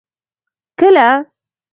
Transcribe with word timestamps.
کله. 0.79 1.07